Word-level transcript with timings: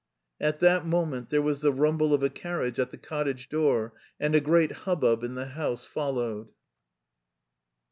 At 0.39 0.61
that 0.61 0.83
moment 0.83 1.29
there 1.29 1.43
was 1.43 1.61
the 1.61 1.71
rumble 1.71 2.11
of 2.11 2.23
a 2.23 2.29
carriage 2.31 2.79
at 2.79 2.89
the 2.89 2.97
cottage 2.97 3.49
door 3.49 3.93
and 4.19 4.33
a 4.33 4.39
great 4.41 4.71
hubbub 4.71 5.23
in 5.23 5.35
the 5.35 5.49
house 5.49 5.85
followed. 5.85 6.49